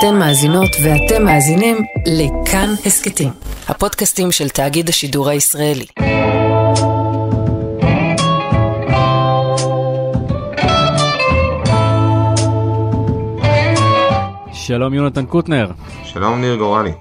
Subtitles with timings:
[0.00, 3.28] אתן מאזינות ואתם מאזינים לכאן הסכתים,
[3.68, 5.86] הפודקאסטים של תאגיד השידור הישראלי.
[14.52, 15.70] שלום יונתן קוטנר,
[16.04, 16.92] שלום ניר גורלי.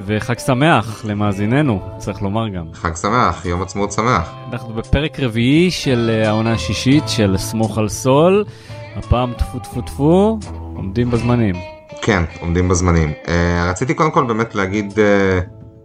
[0.00, 2.64] וחג שמח למאזיננו, צריך לומר גם.
[2.72, 4.34] חג שמח, יום עצמאות שמח.
[4.52, 8.44] אנחנו בפרק רביעי של אה, העונה השישית של סמוך על סול,
[8.96, 10.38] הפעם טפו טפו טפו,
[10.74, 11.75] עומדים בזמנים.
[12.06, 13.12] כן, עומדים בזמנים.
[13.24, 13.28] Uh,
[13.70, 14.96] רציתי קודם כל באמת להגיד uh,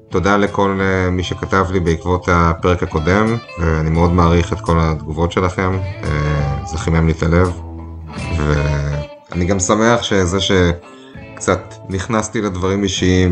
[0.09, 5.31] תודה לכל uh, מי שכתב לי בעקבות הפרק הקודם, ואני מאוד מעריך את כל התגובות
[5.31, 6.05] שלכם, uh,
[6.67, 7.61] זה חימם לי את הלב,
[8.37, 13.31] ואני גם שמח שזה שקצת נכנסתי לדברים אישיים,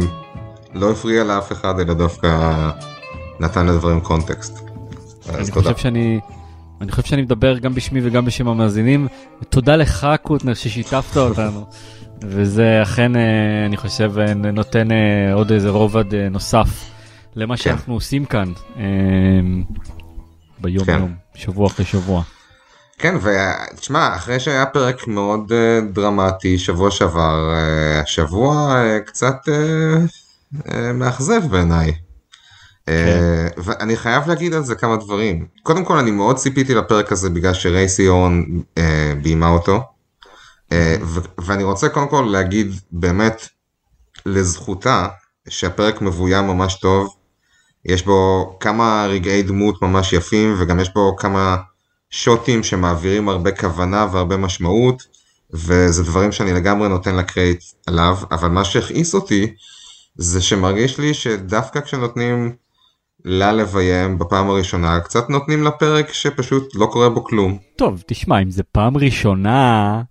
[0.73, 2.70] לא הפריע לאף אחד, אלא דווקא
[3.40, 4.59] נתן לדברים קונטקסט.
[5.34, 5.70] אז תודה.
[5.70, 6.20] חושב שאני...
[6.81, 9.07] אני חושב שאני מדבר גם בשמי וגם בשם המאזינים.
[9.49, 11.65] תודה לך קוטנר ששיתפת אותנו.
[12.21, 16.67] וזה אכן, אה, אני חושב, אה, נותן אה, עוד איזה רובד נוסף
[17.35, 17.63] למה כן.
[17.63, 18.53] שאנחנו עושים כאן
[20.61, 20.99] ביום כן.
[20.99, 22.21] יום, שבוע אחרי שבוע.
[22.98, 25.53] כן, ותשמע, אחרי שהיה פרק מאוד
[25.93, 27.53] דרמטי שבוע שעבר,
[28.01, 29.35] השבוע קצת
[30.93, 31.93] מאכזב בעיניי.
[32.85, 32.93] כן.
[33.57, 35.45] ואני חייב להגיד על זה כמה דברים.
[35.63, 38.43] קודם כל, אני מאוד ציפיתי לפרק הזה בגלל שרייסי אורן
[39.21, 39.83] ביימה אותו.
[40.71, 40.95] אה,
[41.37, 43.48] ואני רוצה קודם כל להגיד באמת
[44.25, 45.07] לזכותה
[45.49, 47.15] שהפרק מבוים ממש טוב,
[47.85, 51.57] יש בו כמה רגעי דמות ממש יפים וגם יש בו כמה
[52.09, 55.03] שוטים שמעבירים הרבה כוונה והרבה משמעות
[55.53, 59.54] וזה דברים שאני לגמרי נותן לה קרייט עליו, אבל מה שהכעיס אותי
[60.15, 62.55] זה שמרגיש לי שדווקא כשנותנים
[63.26, 67.57] לה לביים בפעם הראשונה, קצת נותנים לה פרק שפשוט לא קורה בו כלום.
[67.75, 70.01] טוב, תשמע, אם זה פעם ראשונה,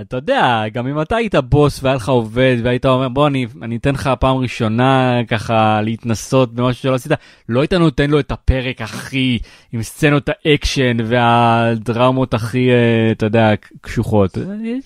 [0.00, 3.76] אתה יודע, גם אם אתה היית בוס והיה לך עובד והיית אומר בוא אני, אני
[3.76, 7.12] אתן לך פעם ראשונה ככה להתנסות במשהו שלא עשית,
[7.48, 9.38] לא היית נותן לו את הפרק הכי
[9.72, 13.50] עם סצנות האקשן והדרמות הכי, אה, אתה יודע,
[13.80, 14.38] קשוחות.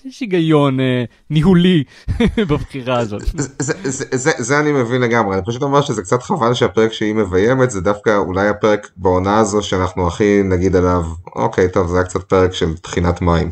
[0.05, 0.83] יש היגיון uh,
[1.29, 1.83] ניהולי
[2.49, 3.21] בבחירה הזאת.
[3.33, 6.93] זה, זה, זה, זה, זה אני מבין לגמרי, אני פשוט אומר שזה קצת חבל שהפרק
[6.93, 11.03] שהיא מביימת זה דווקא אולי הפרק בעונה הזו שאנחנו הכי נגיד עליו,
[11.35, 13.49] אוקיי טוב זה היה קצת פרק של טחינת מים.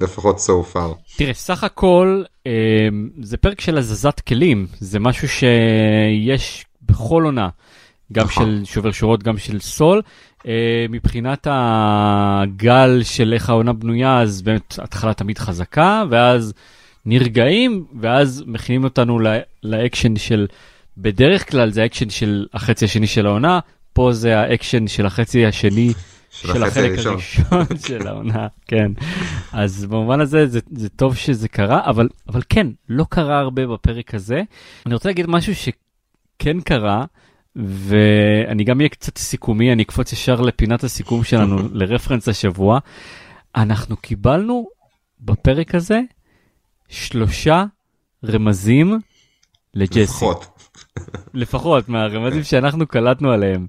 [0.00, 1.16] לפחות so far.
[1.16, 2.52] תראה, סך הכל אה,
[3.22, 7.48] זה פרק של הזזת כלים, זה משהו שיש בכל עונה,
[8.12, 8.46] גם נכון.
[8.46, 10.02] של שובר שורות, גם של סול.
[10.46, 16.52] אה, מבחינת הגל של איך העונה בנויה, אז באמת התחלה תמיד חזקה, ואז
[17.06, 19.18] נרגעים, ואז מכינים אותנו
[19.62, 20.46] לאקשן של,
[20.98, 23.60] בדרך כלל זה האקשן של החצי השני של העונה,
[23.92, 25.92] פה זה האקשן של החצי השני
[26.34, 28.92] של, של החלק הראשון, הראשון של העונה, כן.
[29.52, 34.14] אז במובן הזה זה, זה טוב שזה קרה, אבל, אבל כן, לא קרה הרבה בפרק
[34.14, 34.42] הזה.
[34.86, 37.04] אני רוצה להגיד משהו שכן קרה,
[37.56, 42.78] ואני גם אהיה קצת סיכומי, אני אקפוץ ישר לפינת הסיכום שלנו, לרפרנס השבוע.
[43.56, 44.66] אנחנו קיבלנו
[45.20, 46.00] בפרק הזה
[46.88, 47.64] שלושה
[48.24, 48.98] רמזים
[49.74, 50.02] לג'סי.
[50.02, 50.46] לפחות.
[51.34, 53.66] לפחות מהרמזים שאנחנו קלטנו עליהם.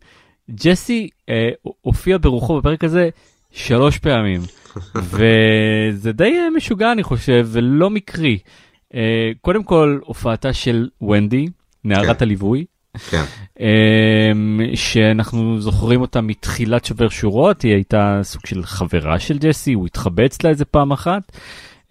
[0.52, 1.50] ג'סי אה,
[1.82, 3.10] הופיע ברוחו בפרק הזה
[3.52, 4.42] שלוש פעמים,
[5.10, 8.38] וזה די אה, משוגע אני חושב, ולא מקרי.
[8.96, 11.48] אה, קודם כל, הופעתה של ונדי,
[11.84, 12.26] נערת כן.
[12.26, 12.66] הליווי.
[13.10, 13.24] כן.
[13.60, 14.32] אה,
[14.76, 20.26] שאנחנו זוכרים אותה מתחילת שובר שורות, היא הייתה סוג של חברה של ג'סי, הוא התחבא
[20.26, 21.38] אצלה איזה פעם אחת.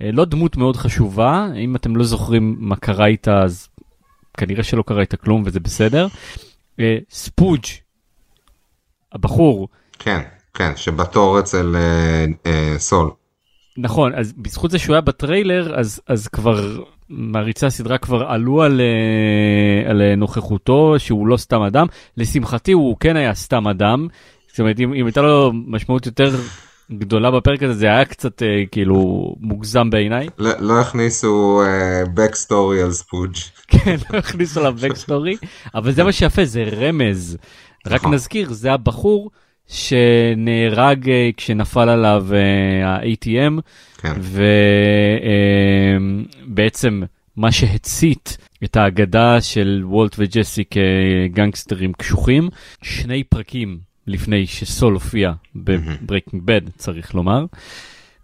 [0.03, 3.69] אה, לא דמות מאוד חשובה, אם אתם לא זוכרים מה קרה איתה, אז
[4.37, 6.06] כנראה שלא קרה איתה כלום וזה בסדר.
[6.81, 7.64] אה, ספוג'
[9.14, 9.69] הבחור.
[9.98, 10.20] כן,
[10.54, 13.10] כן, שבתור אצל אה, אה, סול.
[13.76, 18.80] נכון, אז בזכות זה שהוא היה בטריילר, אז, אז כבר מעריצי הסדרה כבר עלו על,
[18.80, 21.86] אה, על נוכחותו, שהוא לא סתם אדם.
[22.16, 24.08] לשמחתי הוא כן היה סתם אדם.
[24.48, 26.36] זאת אומרת, אם, אם הייתה לו משמעות יותר
[26.92, 30.28] גדולה בפרק הזה, זה היה קצת אה, כאילו מוגזם בעיניי.
[30.38, 31.62] לא, לא הכניסו
[32.14, 33.34] backstory אה, על ספוג'.
[33.69, 35.37] כן, לא הכניסו עליו backstory,
[35.75, 37.37] אבל זה מה שיפה, זה רמז.
[37.86, 38.14] רק נכון.
[38.14, 39.31] נזכיר, זה הבחור
[39.66, 43.60] שנהרג אה, כשנפל עליו אה, ה-ATM,
[43.98, 44.12] כן.
[46.44, 52.48] ובעצם אה, מה שהצית את האגדה של וולט וג'סי כגנגסטרים קשוחים,
[52.82, 57.44] שני פרקים לפני שסול הופיע ב Breaking Bad, צריך לומר,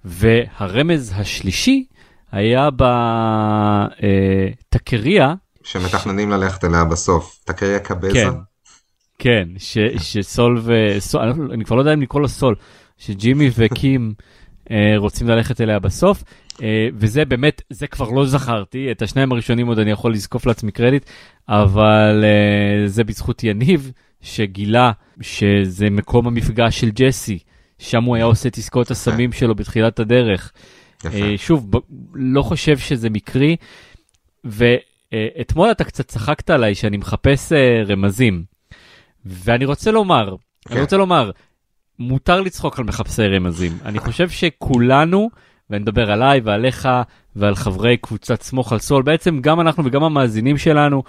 [0.04, 1.84] והרמז השלישי
[2.32, 2.68] היה
[4.72, 5.34] בטקריה.
[5.62, 8.12] שמתכננים ללכת אליה בסוף, טקריה קבזה.
[8.12, 8.30] כן,
[9.20, 10.72] כן, ש, שסול ו...
[10.98, 11.22] סול,
[11.52, 12.54] אני כבר לא יודע אם לקרוא לו סול,
[12.98, 14.12] שג'ימי וקים
[14.70, 16.24] אה, רוצים ללכת אליה בסוף.
[16.62, 20.72] אה, וזה באמת, זה כבר לא זכרתי, את השניים הראשונים עוד אני יכול לזקוף לעצמי
[20.72, 21.10] קרדיט,
[21.48, 27.38] אבל אה, זה בזכות יניב, שגילה שזה מקום המפגש של ג'סי,
[27.78, 30.52] שם הוא היה עושה את עסקאות הסמים שלו בתחילת הדרך.
[31.06, 31.80] אה, שוב, ב-
[32.14, 33.56] לא חושב שזה מקרי,
[34.44, 38.49] ואתמול אתה קצת צחקת עליי שאני מחפש אה, רמזים,
[39.26, 40.34] ואני רוצה לומר,
[40.64, 40.74] כן.
[40.74, 41.30] אני רוצה לומר,
[41.98, 43.72] מותר לצחוק על מחפשי רמזים.
[43.84, 45.30] אני חושב שכולנו,
[45.70, 46.88] ואני מדבר עליי ועליך
[47.36, 51.02] ועל חברי קבוצת סמוך על סול, בעצם גם אנחנו וגם המאזינים שלנו,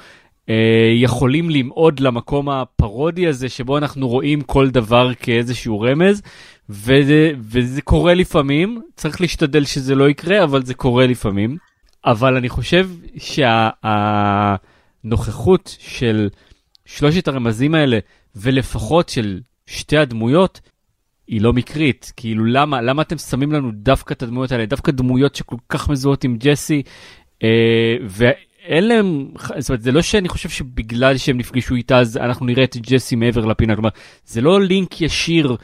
[0.50, 6.22] אה, יכולים למעוד למקום הפרודי הזה שבו אנחנו רואים כל דבר כאיזשהו רמז,
[6.70, 11.58] וזה, וזה קורה לפעמים, צריך להשתדל שזה לא יקרה, אבל זה קורה לפעמים.
[12.06, 12.90] אבל אני חושב
[15.04, 16.30] שהנוכחות של
[16.96, 18.00] שלושת הרמזים האלה,
[18.36, 20.62] ולפחות של שתי הדמויות,
[21.28, 22.14] היא לא מקרית.
[22.16, 24.66] כאילו, למה, למה אתם שמים לנו דווקא את הדמויות האלה?
[24.66, 26.84] דווקא דמויות שכל כך מזוהות עם ג'סי,
[27.44, 29.28] אה, ואין להם,
[29.58, 33.16] זאת אומרת, זה לא שאני חושב שבגלל שהם נפגשו איתה, אז אנחנו נראה את ג'סי
[33.16, 33.76] מעבר לפינה.
[33.76, 33.90] כלומר,
[34.26, 35.56] זה לא לינק ישיר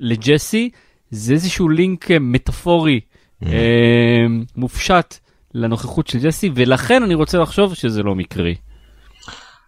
[0.00, 0.70] לג'סי,
[1.10, 3.00] זה איזשהו לינק אה, מטאפורי,
[3.46, 4.26] אה,
[4.56, 5.14] מופשט
[5.54, 8.54] לנוכחות של ג'סי, ולכן אני רוצה לחשוב שזה לא מקרי.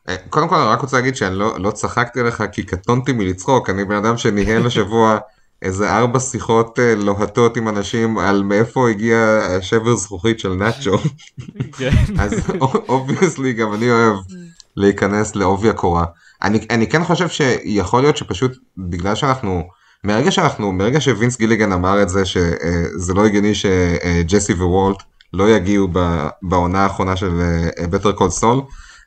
[0.08, 3.70] אה, קודם כל אני רק רוצה להגיד שאני לא, לא צחקתי עליך כי קטונתי מלצחוק,
[3.70, 5.18] אני בן אדם שניהל השבוע
[5.62, 10.98] איזה ארבע שיחות אה, לוהטות עם אנשים על מאיפה הגיע השבר זכוכית של נאצ'ו,
[12.22, 12.32] אז
[12.88, 14.16] obviously גם אני אוהב
[14.76, 16.04] להיכנס לעובי הקורה.
[16.42, 19.62] אני, אני כן חושב שיכול להיות שפשוט בגלל שאנחנו,
[20.04, 25.02] מרגע שאנחנו, מרגע שווינס גיליגן אמר את זה שזה לא הגיוני שג'סי ווולט
[25.32, 25.88] לא יגיעו
[26.42, 27.30] בעונה האחרונה של
[27.90, 28.60] בטר קול סול,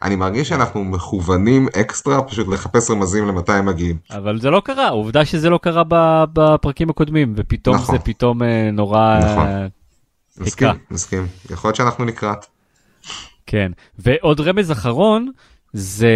[0.03, 3.97] אני מרגיש שאנחנו מכוונים אקסטרה פשוט לחפש רמזים למתי הם מגיעים.
[4.11, 5.83] אבל זה לא קרה, עובדה שזה לא קרה
[6.33, 7.97] בפרקים הקודמים, ופתאום נכון.
[7.97, 9.19] זה פתאום אה, נורא...
[9.19, 9.47] נכון.
[9.47, 9.67] אה,
[10.37, 10.73] מסכים, חיכה.
[10.91, 11.27] מסכים.
[11.49, 12.45] יכול להיות שאנחנו לקראת.
[13.45, 13.71] כן.
[13.99, 15.31] ועוד רמז אחרון,
[15.73, 16.11] זה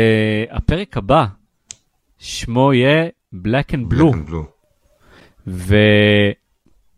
[0.51, 1.25] הפרק הבא,
[2.17, 3.97] שמו יהיה Black and Blue.
[3.97, 4.45] Black and Blue.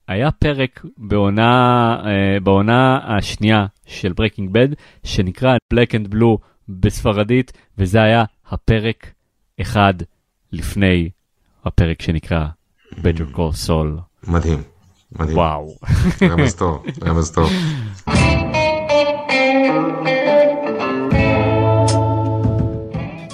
[0.10, 6.38] והיה פרק בעונה, אה, בעונה השנייה של Breaking Bad, שנקרא Black and Blue
[6.70, 9.12] בספרדית, וזה היה הפרק
[9.62, 9.94] אחד
[10.52, 11.10] לפני
[11.66, 12.48] הפרק שנקרא
[12.92, 14.28] Better Call Saul.
[14.28, 14.62] מדהים.
[15.12, 15.38] מדהים.
[15.38, 15.76] וואו.
[16.22, 17.52] רמז טוב, רמז טוב.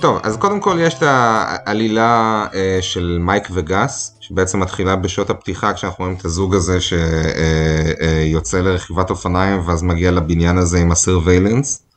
[0.01, 5.73] טוב, אז קודם כל יש את העלילה אה, של מייק וגס, שבעצם מתחילה בשעות הפתיחה
[5.73, 11.92] כשאנחנו רואים את הזוג הזה שיוצא לרכיבת אופניים ואז מגיע לבניין הזה עם הסרוויילנס, אה,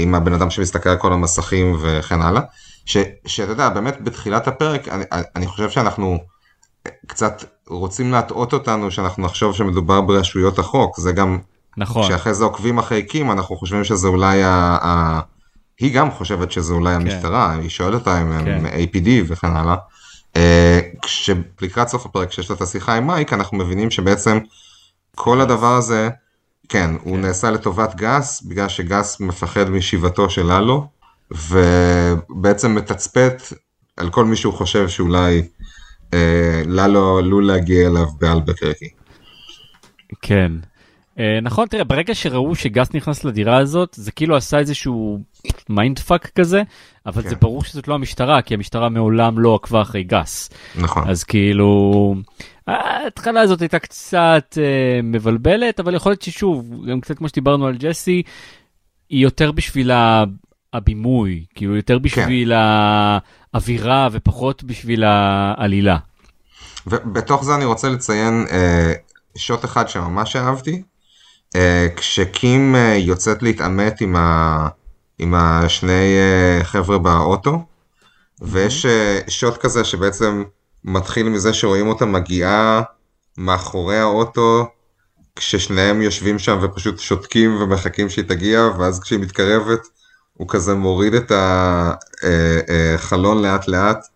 [0.00, 2.42] עם הבן אדם שמסתכל על כל המסכים וכן הלאה.
[2.86, 2.96] ש-
[3.26, 5.04] שאתה יודע, באמת בתחילת הפרק, אני,
[5.36, 6.18] אני חושב שאנחנו
[7.06, 11.38] קצת רוצים להטעות אותנו שאנחנו נחשוב שמדובר ברשויות החוק, זה גם
[11.76, 12.02] נכון.
[12.02, 14.78] כשאחרי זה עוקבים אחרי קים אנחנו חושבים שזה אולי ה...
[14.82, 15.20] ה...
[15.80, 18.66] היא גם חושבת שזה אולי המשטרה, היא שואלת אותה אם הם כן.
[18.66, 19.76] APD וכן הלאה.
[20.36, 24.38] אה, כשלקראת סוף הפרק כשיש לה את השיחה עם מייק אנחנו מבינים שבעצם
[25.14, 26.08] כל הדבר הזה,
[26.68, 30.86] כן, הוא נעשה לטובת גס בגלל שגס מפחד משיבתו של ללו
[31.30, 33.42] ובעצם מתצפת
[33.96, 35.42] על כל מי שהוא חושב שאולי
[36.14, 38.88] אה, ללו עלול להגיע אליו באלבקרקי.
[40.22, 40.52] כן.
[41.16, 45.20] אה, נכון, תראה, ברגע שראו שגס נכנס לדירה הזאת, זה כאילו עשה איזשהו
[45.68, 46.62] mindfuck כזה,
[47.06, 47.28] אבל כן.
[47.28, 50.50] זה ברור שזאת לא המשטרה, כי המשטרה מעולם לא עקבה אחרי גס.
[50.76, 51.08] נכון.
[51.08, 52.14] אז כאילו,
[52.66, 57.76] ההתחלה הזאת הייתה קצת אה, מבלבלת, אבל יכול להיות ששוב, גם קצת כמו שדיברנו על
[57.76, 58.22] ג'סי,
[59.08, 59.90] היא יותר בשביל
[60.72, 65.98] הבימוי, כאילו יותר בשביל האווירה ופחות בשביל העלילה.
[66.86, 68.92] ובתוך זה אני רוצה לציין אה,
[69.36, 70.82] שוט אחד שממש אהבתי,
[71.56, 74.68] אה, כשקים אה, יוצאת להתעמת עם, ה,
[75.18, 77.64] עם השני אה, חבר'ה באוטו,
[78.40, 80.44] ויש אה, שוט כזה שבעצם
[80.84, 82.82] מתחיל מזה שרואים אותה מגיעה
[83.38, 84.66] מאחורי האוטו,
[85.36, 89.80] כששניהם יושבים שם ופשוט שותקים ומחכים שהיא תגיע, ואז כשהיא מתקרבת,
[90.34, 91.32] הוא כזה מוריד את
[92.94, 94.06] החלון לאט לאט.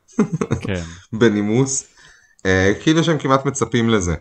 [0.60, 0.82] כן.
[1.18, 1.84] בנימוס,
[2.46, 4.14] אה, כאילו שהם כמעט מצפים לזה.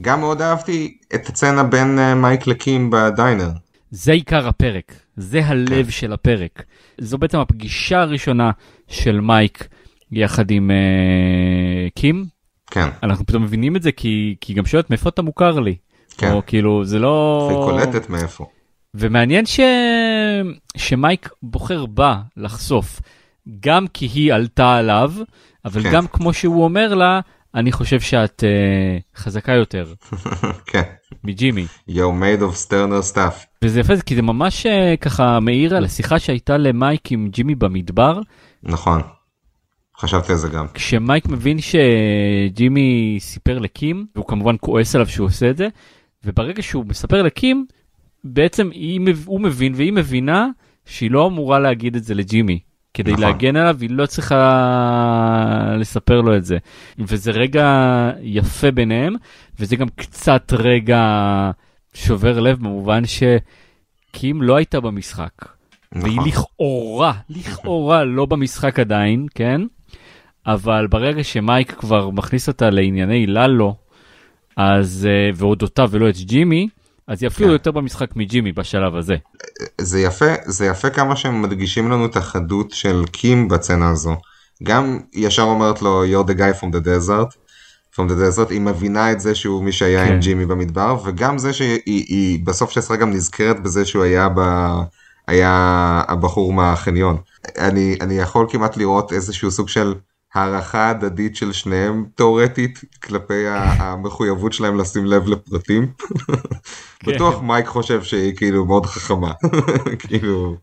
[0.00, 3.50] גם מאוד אהבתי את הצצנה בין אה, מייק לקים בדיינר.
[3.90, 6.62] זה עיקר הפרק, זה הלב של הפרק.
[7.00, 8.50] זו בעצם הפגישה הראשונה
[8.88, 9.68] של מייק
[10.12, 12.24] יחד עם uh, קים.
[12.70, 15.76] כן, אנחנו פתאום מבינים את זה כי, כי גם שואלת מאיפה אתה מוכר לי.
[16.18, 16.32] כן.
[16.32, 17.46] או כאילו זה לא...
[17.48, 18.46] והיא קולטת מאיפה.
[18.94, 19.60] ומעניין ש...
[20.76, 23.00] שמייק בוחר בה לחשוף,
[23.60, 25.12] גם כי היא עלתה עליו,
[25.64, 25.92] אבל כן.
[25.92, 27.20] גם כמו שהוא אומר לה,
[27.54, 29.92] אני חושב שאת uh, חזקה יותר
[30.70, 30.82] כן.
[31.24, 31.66] מג'ימי.
[31.90, 33.46] You're made of sterner stuff.
[33.62, 38.20] וזה יפה, כי זה ממש uh, ככה מעיר על השיחה שהייתה למייק עם ג'ימי במדבר,
[38.62, 39.02] נכון.
[39.98, 40.66] חשבתי על זה גם.
[40.74, 45.68] כשמייק מבין שג'ימי סיפר לקים, והוא כמובן כועס עליו שהוא עושה את זה,
[46.24, 47.66] וברגע שהוא מספר לקים,
[48.24, 50.48] בעצם היא, הוא מבין והיא מבינה
[50.86, 52.58] שהיא לא אמורה להגיד את זה לג'ימי.
[52.94, 53.24] כדי נכון.
[53.24, 56.58] להגן עליו היא לא צריכה לספר לו את זה.
[56.98, 57.66] וזה רגע
[58.22, 59.14] יפה ביניהם,
[59.58, 61.00] וזה גם קצת רגע
[61.94, 65.32] שובר לב במובן שקים לא הייתה במשחק.
[65.92, 66.28] והיא נכון.
[66.28, 69.60] לכאורה, לכאורה לא במשחק עדיין, כן?
[70.46, 73.74] אבל ברגע שמייק כבר מכניס אותה לענייני ללו,
[74.56, 76.68] אז, אה, ואודותיו ולא את ג'ימי,
[77.08, 77.52] אז היא אפילו כן.
[77.52, 79.16] יותר במשחק מג'ימי בשלב הזה.
[79.80, 84.16] זה יפה, זה יפה כמה שהם מדגישים לנו את החדות של קים בצנה הזו.
[84.62, 87.44] גם ישר אומרת לו you're the guy from the desert.
[87.94, 90.12] from the desert, היא מבינה את זה שהוא מי שהיה כן.
[90.12, 94.28] עם ג'ימי במדבר, וגם זה שהיא היא, בסוף של הסרט גם נזכרת בזה שהוא היה
[94.28, 94.40] ב...
[95.28, 97.16] היה הבחור מהחניון.
[97.58, 99.94] אני, אני יכול כמעט לראות איזשהו סוג של
[100.34, 105.86] הערכה הדדית של שניהם תאורטית כלפי המחויבות שלהם לשים לב לפרטים.
[107.00, 107.12] כן.
[107.14, 109.32] בטוח מייק חושב שהיא כאילו מאוד חכמה.
[110.08, 110.56] כאילו,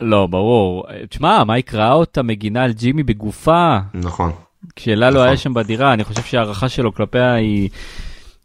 [0.00, 0.84] לא, ברור.
[1.08, 4.32] תשמע, מייק ראה אותה מגינה על ג'ימי בגופה, נכון.
[4.76, 5.26] כשללו נכון.
[5.26, 7.68] היה שם בדירה, אני חושב שההערכה שלו כלפיה היא,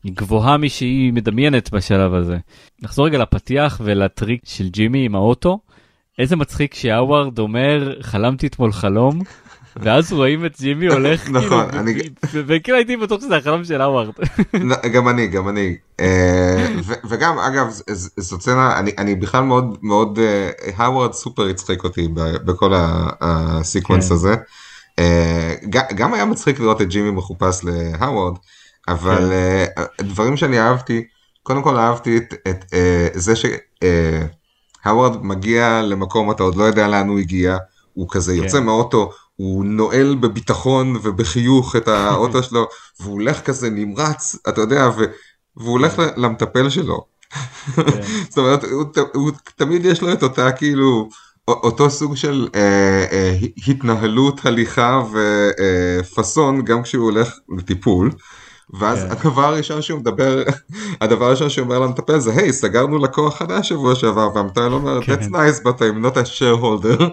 [0.03, 2.37] היא גבוהה משהיא מדמיינת בשלב הזה.
[2.81, 5.59] נחזור רגע לפתיח ולטריק של ג'ימי עם האוטו.
[6.19, 9.21] איזה מצחיק שהאווארד אומר, חלמתי אתמול חלום,
[9.81, 11.93] ואז רואים את ג'ימי הולך, נכון, כאילו, אני-
[12.33, 14.09] ו- וכאילו הייתי בטוח שזה החלום של האווארד.
[14.93, 15.75] גם אני, גם אני.
[15.99, 16.67] אה,
[17.09, 21.83] וגם, אגב, ז- ז- זו סצנה, אני, אני בכלל מאוד, מאוד, אה, האוורד סופר הצחיק
[21.83, 22.07] אותי
[22.45, 24.13] בכל ה- ה sequence כן.
[24.13, 24.35] הזה.
[24.99, 25.53] אה,
[25.95, 28.33] גם היה מצחיק לראות את ג'ימי מחופש להאוורד,
[28.87, 29.31] אבל כן.
[29.77, 31.03] אה, דברים שאני אהבתי,
[31.43, 32.33] קודם כל אהבתי את,
[32.73, 33.33] אה, זה
[34.83, 37.57] שהאוורד מגיע למקום, אתה עוד לא יודע לאן הוא הגיע,
[37.93, 38.43] הוא כזה כן.
[38.43, 42.65] יוצא מהאוטו, הוא נועל בביטחון ובחיוך את האוטו שלו,
[42.99, 45.03] והוא הולך כזה נמרץ, אתה יודע, ו...
[45.57, 47.05] והוא הולך ל- למטפל שלו.
[47.75, 47.81] כן.
[48.29, 51.09] זאת אומרת, הוא, ת- הוא תמיד יש לו את אותה כאילו,
[51.47, 55.01] אותו סוג של אה, אה, התנהלות, הליכה
[56.03, 58.11] ופאסון, גם כשהוא הולך לטיפול.
[58.73, 59.11] ואז כן.
[59.11, 60.43] הדבר הראשון שהוא מדבר,
[61.01, 65.13] הדבר הראשון שהוא אומר למטפל זה, היי, סגרנו לקוח חדש שבוע שעבר, והמטפל אומר, כן.
[65.13, 67.03] that's nice, but I'm not a shareholder.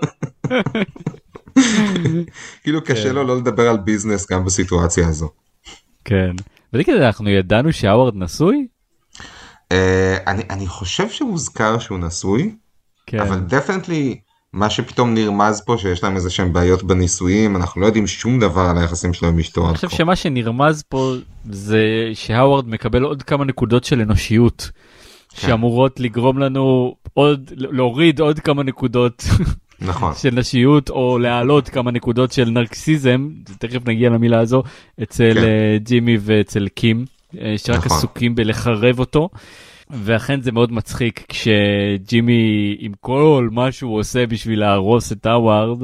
[2.62, 3.14] כאילו קשה כן.
[3.14, 5.30] לו לא לדבר על business גם בסיטואציה הזו.
[6.04, 6.30] כן.
[6.72, 8.66] ותגיד, אנחנו ידענו שהאווארד נשוי?
[9.72, 12.54] אה, אני, חושב שהוזכר שהוא נשוי,
[13.06, 13.18] כן.
[13.18, 14.20] אבל definitely
[14.52, 18.60] מה שפתאום נרמז פה שיש להם איזה שהם בעיות בנישואים, אנחנו לא יודעים שום דבר
[18.60, 19.68] על היחסים שלו עם אשתו.
[19.68, 19.88] אני חושב.
[19.88, 21.14] שמה שנרמז פה
[21.50, 21.84] זה
[22.14, 24.70] שהאווארד מקבל עוד כמה נקודות של אנושיות.
[25.34, 25.48] כן.
[25.48, 29.24] שאמורות לגרום לנו עוד להוריד עוד כמה נקודות
[29.80, 33.28] נכון, של נשיות או להעלות כמה נקודות של נרקסיזם
[33.58, 34.62] תכף נגיע למילה הזו
[35.02, 35.44] אצל כן.
[35.44, 37.04] אה, ג'ימי ואצל קים
[37.40, 37.98] אה, שרק נכון.
[37.98, 39.28] עסוקים בלחרב אותו.
[39.90, 45.82] ואכן זה מאוד מצחיק כשג'ימי עם כל מה שהוא עושה בשביל להרוס את האווארד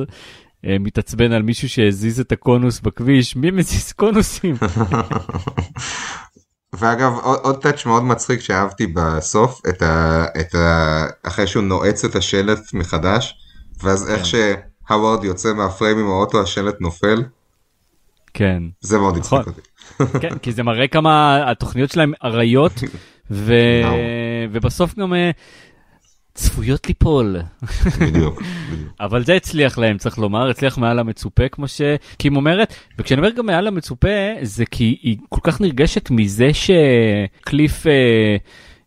[0.66, 4.56] אה, מתעצבן על מישהו שהזיז את הקונוס בכביש מי מזיז קונוסים
[6.78, 12.04] ואגב עוד, עוד טאץ' מאוד מצחיק שאהבתי בסוף, את ה, את ה, אחרי שהוא נועץ
[12.04, 13.39] את השלט מחדש,
[13.82, 14.14] ואז כן.
[14.14, 17.22] איך שהווארד יוצא מהפריים עם האוטו השלט נופל,
[18.34, 18.62] כן.
[18.80, 19.52] זה מאוד הצחיק נכון.
[19.52, 20.18] אותי.
[20.28, 22.72] כן, כי זה מראה כמה התוכניות שלהם אריות,
[23.30, 23.54] ו...
[24.52, 25.30] ובסוף גם אה,
[26.34, 27.36] צפויות ליפול.
[28.00, 28.92] בדיוק, בדיוק.
[29.00, 33.46] אבל זה הצליח להם, צריך לומר, הצליח מעל המצופה, כמו שקים אומרת, וכשאני אומר גם
[33.46, 34.08] מעל המצופה,
[34.42, 38.36] זה כי היא כל כך נרגשת מזה שקליף אה,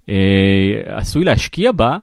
[0.10, 1.98] אה, עשוי להשקיע בה,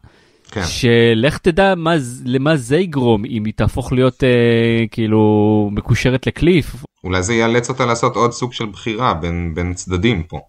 [0.50, 0.62] כן.
[0.64, 6.74] שלך תדע מה, למה זה יגרום אם היא תהפוך להיות אה, כאילו מקושרת לקליף.
[7.04, 10.40] אולי זה יאלץ אותה לעשות עוד סוג של בחירה בין, בין צדדים פה.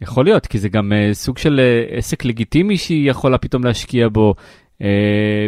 [0.00, 4.08] יכול להיות, כי זה גם uh, סוג של uh, עסק לגיטימי שהיא יכולה פתאום להשקיע
[4.08, 4.34] בו.
[4.82, 4.84] Uh,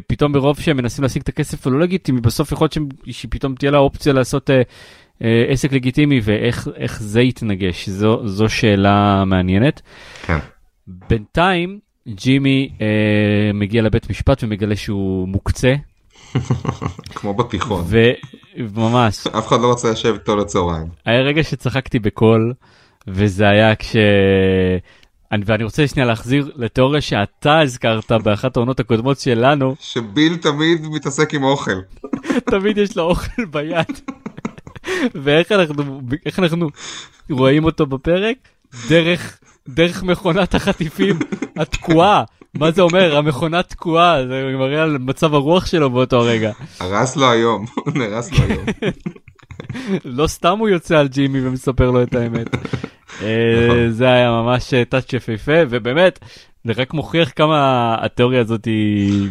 [0.07, 3.79] פתאום ברוב שהם מנסים להשיג את הכסף הלא לגיטימי, בסוף יכול להיות שפתאום תהיה לה
[3.79, 9.83] אופציה לעשות uh, uh, עסק לגיטימי ואיך איך זה יתנגש, זו, זו שאלה מעניינת.
[10.27, 10.39] כן.
[10.87, 12.83] בינתיים ג'ימי uh,
[13.55, 15.75] מגיע לבית משפט ומגלה שהוא מוקצה,
[17.15, 17.85] כמו בתיכון.
[18.59, 20.87] וממש, אף אחד לא רוצה לשבת איתו לצהריים.
[21.05, 22.53] היה רגע שצחקתי בקול,
[23.09, 23.97] וזה היה כש...
[25.33, 31.35] אני, ואני רוצה שנייה להחזיר לתיאוריה שאתה הזכרת באחת העונות הקודמות שלנו, שביל תמיד מתעסק
[31.35, 31.81] עם אוכל.
[32.51, 34.01] תמיד יש לו אוכל ביד.
[35.15, 35.85] ואיך אנחנו,
[36.39, 36.69] אנחנו
[37.31, 38.37] רואים אותו בפרק?
[38.89, 41.19] דרך, דרך מכונת החטיפים
[41.57, 42.25] התקועה.
[42.55, 43.17] מה זה אומר?
[43.17, 46.53] המכונה תקועה, זה מראה על מצב הרוח שלו באותו רגע.
[46.81, 48.65] הרס לו היום, נהרס לו היום.
[50.05, 52.55] לא סתם הוא יוצא על ג'ימי ומספר לו את האמת.
[53.23, 53.91] אה, נכון.
[53.91, 56.19] זה היה ממש טאצ' יפהפה, ובאמת,
[56.67, 59.29] זה רק מוכיח כמה התיאוריה הזאת היא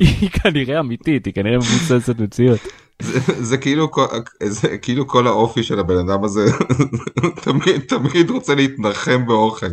[0.00, 2.60] היא כנראה אמיתית, היא כנראה מבוססת מציאות.
[3.02, 3.90] זה, זה כאילו
[4.44, 6.44] זה כאילו כל האופי של הבן אדם הזה
[7.44, 9.66] תמיד תמיד רוצה להתנחם באוכל.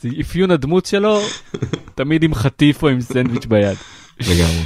[0.00, 1.20] זה אפיון הדמות שלו,
[1.94, 3.76] תמיד עם חטיף או עם סנדוויץ' ביד.
[4.20, 4.64] לגמרי.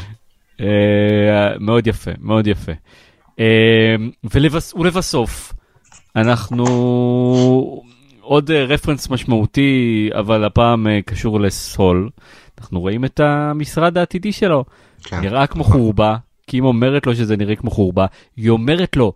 [0.61, 2.73] אה, מאוד יפה, מאוד יפה.
[3.41, 3.95] אה,
[4.35, 5.53] ולבס, ולבסוף,
[6.17, 6.65] אנחנו
[8.23, 12.11] עוד אה, רפרנס משמעותי, אבל הפעם אה, קשור לסול.
[12.59, 14.64] אנחנו רואים את המשרד העתידי שלו.
[15.05, 15.21] כן.
[15.21, 19.12] נראה כמו חורבה, כי אם אומרת לו שזה נראה כמו חורבה, היא אומרת לו,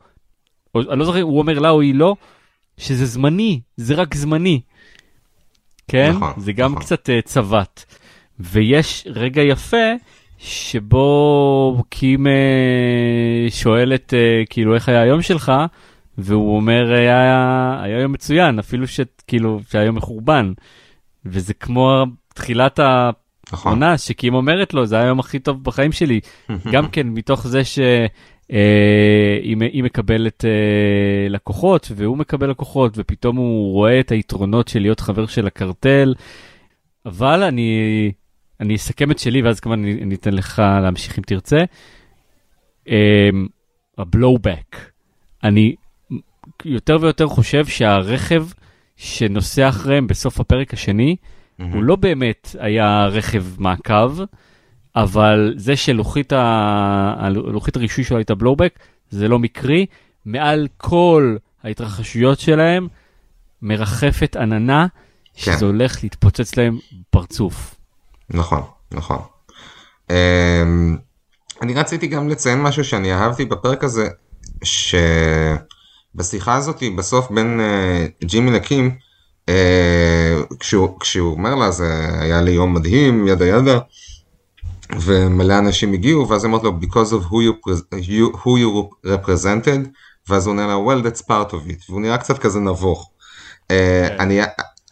[0.75, 2.17] או, אני לא זוכר, הוא אומר לה או היא לא,
[2.79, 4.61] שזה זמני, זה רק זמני.
[5.89, 6.13] כן?
[6.17, 6.83] נכון, זה גם נכון.
[6.83, 7.85] קצת uh, צבט.
[8.41, 9.93] ויש רגע יפה
[10.39, 12.31] שבו קים uh,
[13.51, 15.53] שואלת uh, כאילו איך היה היום שלך,
[16.19, 20.53] והוא אומר היה, היה יום מצוין, אפילו שכאילו שהיום מחורבן.
[21.27, 22.05] וזה כמו
[22.35, 23.11] תחילת ה...
[23.53, 23.97] נכון.
[23.97, 26.21] שקים אומרת לו זה היום הכי טוב בחיים שלי
[26.73, 28.11] גם כן מתוך זה שהיא
[29.73, 35.27] היא מקבלת אה, לקוחות והוא מקבל לקוחות ופתאום הוא רואה את היתרונות של להיות חבר
[35.27, 36.15] של הקרטל.
[37.07, 38.13] אבל אני
[38.61, 41.65] אני אסכם את שלי ואז כמובן אני, אני אתן לך להמשיך אם תרצה.
[43.99, 44.77] הבלואו-בק.
[45.45, 45.75] אני
[46.65, 48.47] יותר ויותר חושב שהרכב
[48.97, 51.17] שנוסע אחריהם בסוף הפרק השני
[51.73, 54.19] הוא לא באמת היה רכב מעקב,
[54.97, 58.79] אבל זה שלוחית ה- הלוחית הרישוי שלו הייתה בלואו-בק,
[59.11, 59.87] זה לא מקרי.
[60.25, 62.89] מעל כל ההתרחשויות שלהם
[63.63, 64.87] מרחפת עננה,
[65.35, 65.41] כן.
[65.53, 66.79] שזה הולך להתפוצץ להם
[67.11, 67.75] בפרצוף.
[68.31, 68.63] נכון,
[68.93, 69.19] נכון.
[70.11, 70.97] אמ,
[71.63, 74.09] אני רציתי גם לציין משהו שאני אהבתי בפרק הזה,
[76.17, 78.91] שבשיחה הזאת בסוף בין אה, ג'ימי לקים,
[79.49, 83.79] אה, כשהוא, כשהוא אומר לה זה היה לי יום מדהים, ידה ידה,
[85.01, 87.37] ומלא אנשים הגיעו, ואז היא אומרת לו, because of who
[87.93, 89.89] you, who you represented,
[90.29, 93.11] ואז הוא עונה לה, well that's part of it, והוא נראה קצת כזה נבוך.
[93.69, 94.17] כן.
[94.19, 94.41] אני,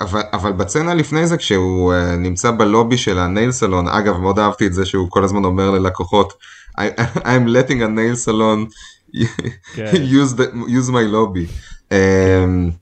[0.00, 4.66] אבל, אבל בצנה לפני זה, כשהוא uh, נמצא בלובי של הנייל סלון, אגב, מאוד אהבתי
[4.66, 6.32] את זה שהוא כל הזמן אומר ללקוחות,
[6.78, 7.00] I,
[7.32, 8.68] I'm letting a nail salon.
[10.20, 11.46] use, the, use my lobby.
[11.90, 12.72] Um,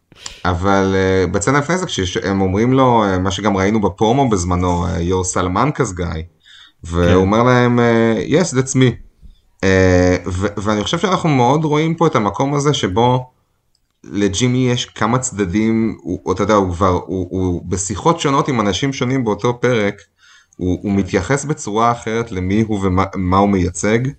[0.44, 4.88] אבל uh, בצנה לפני זה, כשהם אומרים לו, uh, מה שגם ראינו בפרומו בזמנו, uh,
[4.88, 6.18] your Salmankas guy,
[6.84, 7.14] והוא כן.
[7.14, 8.92] אומר להם, uh, yes, that's me.
[9.60, 9.64] Uh,
[10.26, 13.30] ו- ואני חושב שאנחנו מאוד רואים פה את המקום הזה שבו
[14.04, 18.92] לג'ימי יש כמה צדדים, הוא, אתה יודע, הוא כבר, הוא, הוא בשיחות שונות עם אנשים
[18.92, 19.94] שונים באותו פרק,
[20.56, 24.12] הוא, הוא מתייחס בצורה אחרת למי הוא ומה מה הוא מייצג, אה,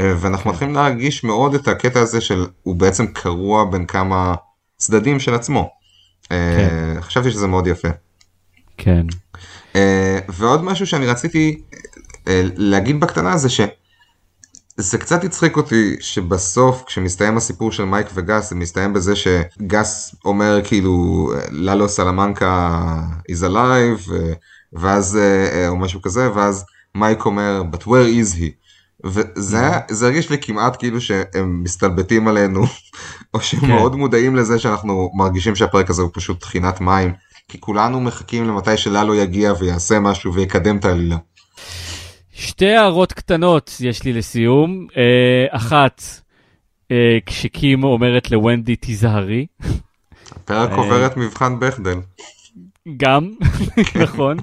[0.00, 4.34] ואנחנו מתחילים להרגיש מאוד את הקטע הזה של הוא בעצם קרוע בין כמה
[4.76, 5.70] צדדים של עצמו.
[6.32, 7.88] אה, חשבתי שזה מאוד יפה.
[8.76, 9.06] כן.
[9.76, 11.62] אה, ועוד משהו שאני רציתי
[12.28, 18.56] אה, להגיד בקטנה זה שזה קצת הצחיק אותי שבסוף כשמסתיים הסיפור של מייק וגס זה
[18.56, 22.80] מסתיים בזה שגס אומר כאילו ללו סלמנקה
[23.30, 24.10] is alive
[24.72, 28.63] ואז אה, אה, או משהו כזה ואז מייק אומר but where is he.
[29.04, 32.64] וזה היה- זה הרגיש לי כמעט כאילו שהם מסתלבטים עלינו
[33.34, 33.66] או שהם כן.
[33.66, 37.12] מאוד מודעים לזה שאנחנו מרגישים שהפרק הזה הוא פשוט טחינת מים
[37.48, 41.16] כי כולנו מחכים למתי שללו יגיע ויעשה משהו ויקדם את העלילה.
[42.32, 44.86] שתי הערות קטנות יש לי לסיום.
[44.96, 46.02] אה, אחת,
[46.90, 49.46] אה, כשקים אומרת לוונדי תיזהרי,
[50.30, 51.98] הפרק אה, עובר את מבחן בכדל,
[52.96, 53.30] גם,
[54.02, 54.36] נכון.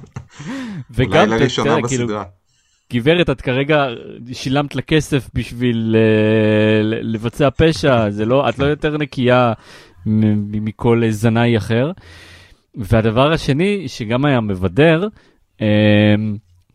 [0.91, 2.23] וגם, אולי לראשונה כאילו, בסדרה.
[2.93, 3.85] גברת, את כרגע
[4.33, 9.53] שילמת לה כסף בשביל אה, ל- לבצע פשע, זה לא, את לא יותר נקייה
[10.05, 11.91] מכל אה, זנאי אחר.
[12.75, 15.07] והדבר השני, שגם היה מבדר,
[15.61, 15.67] אה,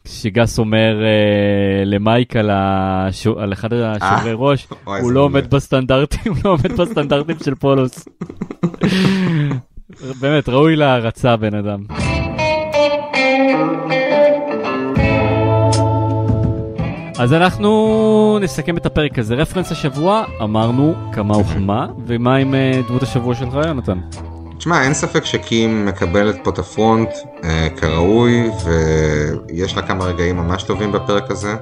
[0.09, 5.21] שגס אומר אה, למייק על, השו, על אחד השוברי ראש, וואי, הוא לא.
[5.21, 8.09] עומד בסטנדרטים, הוא לא עומד בסטנדרטים של פולוס.
[10.21, 11.81] באמת, ראוי להערצה בן אדם.
[17.19, 19.35] אז אנחנו נסכם את הפרק הזה.
[19.35, 23.99] רפרנס השבוע, אמרנו כמה וכמה, ומה עם אה, דמות השבוע שלך, יונתן?
[24.59, 27.09] תשמע, אין ספק שקים מקבלת פה את הפרונט
[27.45, 31.55] אה, כראוי, ויש לה כמה רגעים ממש טובים בפרק הזה.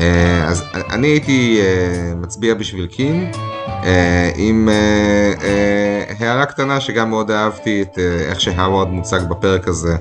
[0.00, 3.30] אה, אז אני הייתי אה, מצביע בשביל קין,
[3.84, 9.68] אה, עם אה, אה, הערה קטנה שגם מאוד אהבתי את אה, איך שהאווארד מוצג בפרק
[9.68, 9.96] הזה.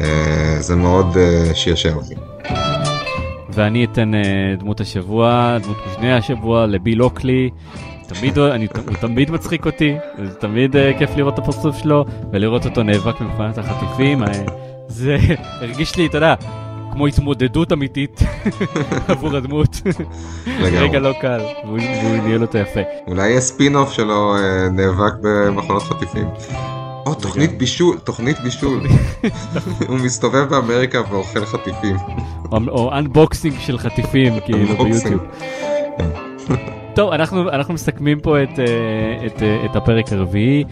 [0.00, 2.14] אה, זה מאוד אה, שעשע אותי.
[3.54, 4.20] ואני אתן אה,
[4.58, 7.50] דמות השבוע, דמות משנה השבוע, לביל אוקלי.
[8.06, 12.64] תמיד, אני, הוא תמיד מצחיק אותי, זה תמיד אה, כיף לראות את הפרצוף שלו ולראות
[12.64, 14.22] אותו נאבק במכונת החטיפים.
[14.22, 14.26] אה,
[14.88, 15.16] זה
[15.60, 16.34] הרגיש לי, אתה יודע,
[16.92, 18.20] כמו התמודדות אמיתית
[19.08, 19.80] עבור הדמות.
[20.60, 21.78] רגע לא קל, והוא
[22.24, 22.80] ניהל אותו יפה.
[23.06, 26.26] אולי יהיה ספין אוף שלו אה, נאבק במכונות חטיפים.
[27.06, 28.80] או, תוכנית בישול, תוכנית בישול.
[29.88, 31.96] הוא מסתובב באמריקה ואוכל חטיפים.
[32.68, 35.22] או unboxing של חטיפים, כאילו ביוטיוב.
[36.94, 40.64] טוב, אנחנו, אנחנו מסכמים פה את, אה, את, אה, את הפרק הרביעי.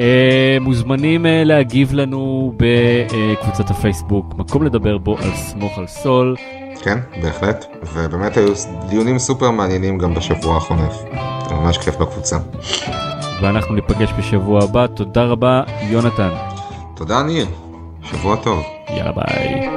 [0.00, 6.36] אה, מוזמנים להגיב לנו בקבוצת הפייסבוק, מקום לדבר בו על סמוך על סול.
[6.82, 8.52] כן, בהחלט, ובאמת היו
[8.88, 11.02] דיונים סופר מעניינים גם בשבוע החולף.
[11.50, 12.36] ממש כיף בקבוצה.
[13.42, 16.30] ואנחנו ניפגש בשבוע הבא, תודה רבה, יונתן.
[16.94, 17.46] תודה ניר,
[18.02, 18.62] שבוע טוב.
[18.88, 19.68] יאללה ביי.